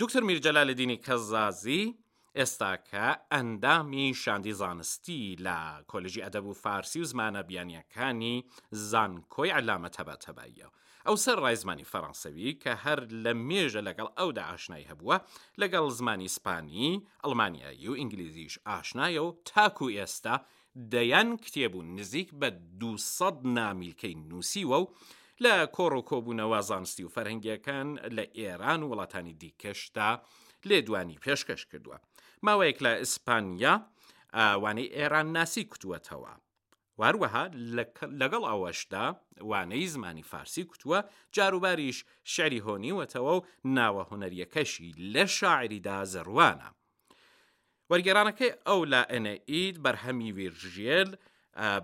دکتر 0.00 0.22
میرجەلا 0.28 0.62
لە 0.70 0.74
دینی 0.80 0.98
کەزازی 1.06 1.82
ئێستاکە 2.38 3.06
ئەندامی 3.34 4.06
شاندی 4.22 4.52
زانستی 4.60 5.22
لە 5.46 5.58
کۆلژی 5.92 6.24
ئەدەب 6.24 6.46
و 6.48 6.52
فارسی 6.62 6.98
و 7.00 7.04
زمانە 7.10 7.42
بیانیەکانی 7.50 8.36
زانکۆی 8.90 9.50
علامە 9.58 9.88
تەبەتەباییەوە. 9.96 10.70
ئەو 11.06 11.16
سەر 11.24 11.38
ڕای 11.42 11.56
زمانی 11.62 11.84
فەڕەنسەوی 11.92 12.50
کە 12.62 12.70
هەر 12.84 13.00
لە 13.24 13.32
مێژە 13.48 13.80
لەگەڵ 13.88 14.08
ئەودا 14.18 14.42
ئاشنای 14.46 14.88
هەبووە 14.90 15.16
لەگەڵ 15.62 15.84
زمانی 15.98 16.22
ئیسپانی، 16.26 16.88
ئەلمانیایی 17.24 17.88
و 17.88 17.94
ئینگلیزیش 18.00 18.54
ئاشنایە 18.68 19.20
و 19.26 19.34
تاکو 19.48 19.88
ئێستا 19.98 20.36
دەیان 20.92 21.28
کتێبوو 21.44 21.82
نزیک 21.96 22.28
بە 22.40 22.44
200 22.80 23.36
نامیلکەی 23.58 24.14
نووسیوە 24.30 24.78
و 24.82 24.88
لە 25.44 25.66
کۆڕ 25.72 25.92
و 25.94 26.02
کۆبوونەوە 26.10 26.60
زانستی 26.68 27.04
و 27.04 27.08
فەرهنگیەکان 27.16 27.88
لە 28.16 28.24
ئێران 28.38 28.82
و 28.82 28.88
وڵاتانی 28.88 29.34
دیکەشدا 29.42 30.10
لێدوانی 30.68 31.18
پێشکەش 31.22 31.62
کردووە 31.70 31.98
ماوەیەک 32.46 32.78
لە 32.86 32.92
ئیسپانیا 33.02 33.74
وانەی 34.62 34.88
ئێران 34.96 35.26
ناسی 35.36 35.64
کوتووەتەوە 35.72 36.32
واروەها 37.00 37.44
لەگەڵ 38.20 38.42
ئەوەشدا 38.50 39.06
وانەی 39.50 39.86
زمانی 39.94 40.24
فارسی 40.32 40.64
کوتووە 40.70 40.98
جاروباریش 41.36 41.98
شەری 42.34 42.64
هۆنیوەتەوە 42.66 43.32
و 43.36 43.44
ناوە 43.76 44.04
هوەریەکەشی 44.10 44.90
لە 45.14 45.24
شاعریدا 45.38 45.98
زەروانە 46.14 46.68
وەرگێرانەکەی 47.90 48.52
ئەو 48.66 48.80
لا 48.92 49.02
ئەنەئید 49.12 49.76
بەرهەمی 49.84 50.30
وێژێل 50.36 51.10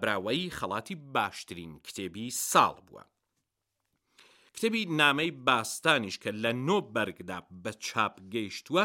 براوەی 0.01 0.53
خەڵاتی 0.59 0.97
باشترین 1.14 1.73
کتێبی 1.87 2.29
ساڵ 2.53 2.77
بووە 2.88 3.05
کتێبی 4.55 4.83
نامەی 5.01 5.31
باستانیش 5.49 6.17
کە 6.23 6.31
لە 6.45 6.53
نۆ 6.67 6.77
بەرگدا 6.95 7.38
بە 7.64 7.71
چاپ 7.87 8.14
گەیشتووە 8.35 8.85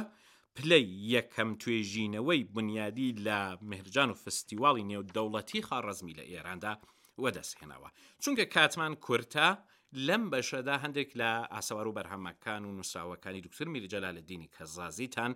پلەی 0.55 0.86
یەکەم 1.13 1.49
توێژینەوەی 1.62 2.41
بنیادی 2.55 3.10
لە 3.25 3.39
مهرجان 3.69 4.10
و 4.12 4.19
فستیواڵی 4.23 4.88
نێودەوڵەتی 4.91 5.65
خاڕزمی 5.67 6.17
لە 6.19 6.23
ئێراندا 6.32 6.73
وەدەستهێنەوە 7.23 7.89
چونکە 8.23 8.45
کاتمان 8.53 8.93
کورتا 9.05 9.49
لەم 10.08 10.23
بەشەدا 10.32 10.75
هەندێک 10.84 11.10
لە 11.21 11.32
ئاسەوار 11.53 11.88
و 11.88 11.95
بەرهەمەکان 11.97 12.62
و 12.65 12.71
نووسراوەکانی 12.77 13.41
دکتتر 13.45 13.67
میرجەلا 13.73 14.12
لە 14.17 14.21
دینی 14.29 14.49
کە 14.55 14.63
زازیتان 14.75 15.32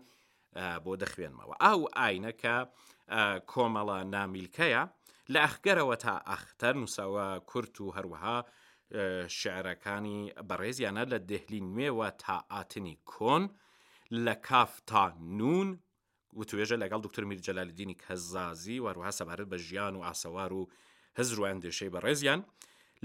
بۆ 0.84 0.94
دەخوێنمەوە 1.02 1.56
ئاو 1.64 1.80
ئاینەکە 1.98 2.56
کۆمەڵە 3.52 3.98
نامیلکەیە 4.16 4.84
لە 5.34 5.40
ئەخگەرەوە 5.46 5.96
تا 6.04 6.14
ئەختەر 6.32 6.74
نووسەوە 6.82 7.26
کورت 7.50 7.76
و 7.82 7.94
هەروەها 7.98 8.38
شعرەکانی 9.40 10.24
بەڕێزیانە 10.50 11.04
لە 11.14 11.20
دهلی 11.30 11.62
نوێوە 11.74 12.10
تا 12.24 12.38
ئاتنی 12.54 12.96
کۆن 13.12 13.44
لە 14.26 14.36
کاف 14.48 14.72
تا 14.90 15.04
نون 15.40 15.70
و 16.38 16.42
توێژە 16.50 16.78
لەگەڵ 16.84 17.00
دکتور 17.06 17.24
میرجەلالدینی 17.32 18.00
کەزازی 18.04 18.78
وروها 18.86 19.12
سەبارەت 19.20 19.48
بە 19.52 19.58
ژیان 19.68 19.94
و 19.96 20.06
ئاسەوار 20.08 20.52
و 20.54 20.70
هزروان 21.20 21.58
دێشەی 21.62 21.94
بەڕێزیان 21.96 22.40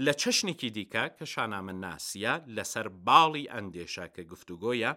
لە 0.05 0.13
چەشنێکی 0.21 0.69
دیکە 0.75 1.03
کە 1.17 1.25
شانامە 1.33 1.73
ناسیە 1.85 2.33
لەسەر 2.55 2.87
باڵی 3.07 3.49
ئەندێشە 3.53 4.05
کە 4.15 4.21
گفتوگۆیە 4.31 4.91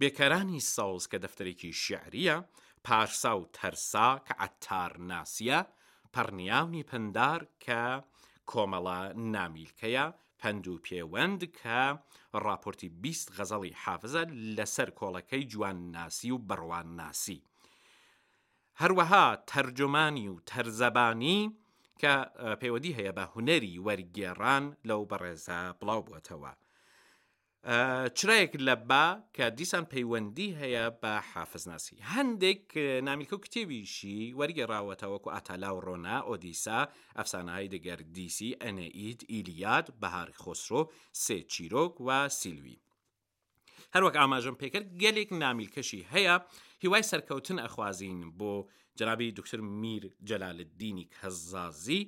بێکەرانی 0.00 0.60
ساوز 0.74 1.04
کە 1.12 1.18
دەفتەرێکی 1.24 1.72
شعریە 1.84 2.36
پارسا 2.84 3.32
و 3.40 3.46
تەرسا 3.56 4.10
کە 4.26 4.34
عتار 4.46 4.92
ناسیە 5.12 5.60
پەرنیاونی 6.14 6.84
پندار 6.90 7.40
کە 7.64 7.80
کۆمەڵە 8.52 8.98
نامیلکەیە 9.34 10.04
پند 10.40 10.64
و 10.72 10.76
پەیوەند 10.86 11.40
کە 11.58 11.80
راپۆرتی 12.46 12.88
20 13.02 13.32
غەزەڵی 13.36 13.72
حافزە 13.82 14.22
لەسەر 14.56 14.88
کۆڵەکەی 14.98 15.48
جوان 15.52 15.78
ناسی 15.96 16.30
و 16.34 16.38
بڕوان 16.48 16.88
ناسی. 17.00 17.38
هەروەها 18.82 19.26
تەرجمانی 19.50 20.26
و 20.32 20.40
تەرزەبانی 20.50 21.38
کە 22.00 22.14
پەیوەدی 22.60 22.96
هەیە 22.98 23.12
بە 23.18 23.24
هوەری 23.32 23.82
وەرگێڕان 23.86 24.64
لەو 24.88 25.00
بەڕێزە 25.10 25.60
بڵاو 25.80 26.02
بووتەوە. 26.06 26.52
چرایەک 28.14 28.54
لە 28.56 28.76
با 28.88 29.06
کە 29.36 29.42
دیسان 29.58 29.84
پەیوەندی 29.92 30.50
هەیە 30.60 30.86
بە 31.02 31.12
حافزناسی 31.32 31.98
هەندێک 32.14 32.62
نامیکە 33.08 33.34
و 33.34 33.42
کتێویشی 33.46 34.34
وەرگێڕاوەتەوەکو 34.38 35.32
ئاتالا 35.34 35.70
و 35.74 35.80
ڕۆنا 35.86 36.18
ئۆدیسا 36.28 36.80
ئەفسانەهای 37.18 37.70
دەگەر 37.74 38.00
دیسی 38.16 38.56
ئەنەئید 38.62 39.20
ئیلیاد 39.30 39.86
بەهار 40.00 40.28
خۆسرۆ 40.42 40.82
سێ 41.24 41.38
چیرۆک 41.52 41.94
و 42.06 42.08
سیلوی 42.40 42.80
هەروەک 43.94 44.14
ئاماژم 44.20 44.56
پێکرد 44.60 44.88
گەلێک 45.02 45.30
نامیلکەشی 45.42 46.06
هەیە 46.14 46.34
هیوای 46.82 47.04
سەرکەوتن 47.10 47.58
ئەخوازین 47.64 48.18
بۆ 48.38 48.52
جرابی 48.98 49.32
دکتر 49.38 49.60
میر 49.60 50.04
جەلالدینی 50.28 51.06
کەزازی 51.16 52.02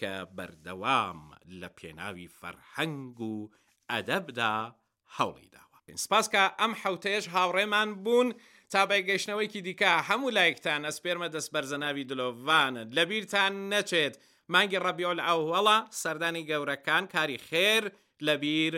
کە 0.00 0.12
بەردەوام 0.36 1.18
لە 1.60 1.68
پێناوی 1.78 2.28
فەرهەنگ 2.38 3.20
و 3.20 3.36
ئەدەبدا 3.92 4.54
هەوڵی 5.18 5.48
داوە. 5.54 5.68
سپاسکە 6.04 6.44
ئەم 6.60 6.72
حوتێش 6.82 7.24
هاوڕێمان 7.34 7.88
بوون 8.04 8.28
تا 8.72 8.80
بەگەشتنەوەیکی 8.90 9.60
دیکە 9.66 9.92
هەموو 10.08 10.34
لایەکتان 10.36 10.82
ئەسپێرمە 10.88 11.28
دەست 11.34 11.50
بەرزەناوی 11.54 12.04
دلۆڤانت 12.10 12.88
لە 12.96 13.02
بیرتان 13.10 13.52
نەچێت 13.72 14.14
مانگی 14.52 14.82
ڕەبیۆل 14.86 15.18
ئەووەڵە 15.26 15.78
سەردانی 16.02 16.46
گەورەکان 16.50 17.04
کاری 17.14 17.38
خێر 17.48 17.82
لە 18.26 18.34
بیر 18.42 18.72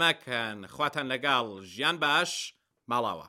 مەکەن 0.00 0.58
خواتان 0.74 1.06
لەگەڵ 1.12 1.46
ژیان 1.72 1.96
باش 2.04 2.30
ماڵاوە. 2.90 3.26